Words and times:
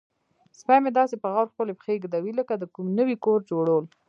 سپی 0.59 0.77
مې 0.83 0.91
داسې 0.99 1.15
په 1.21 1.27
غور 1.33 1.47
خپلې 1.53 1.73
پښې 1.79 2.01
ږدوي 2.03 2.31
لکه 2.39 2.53
د 2.57 2.63
کوم 2.75 2.87
نوي 2.99 3.15
کور 3.25 3.39
جوړول. 3.51 3.85